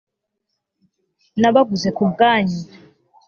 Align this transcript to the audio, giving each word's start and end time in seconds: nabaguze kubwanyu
nabaguze 1.39 1.89
kubwanyu 1.97 2.59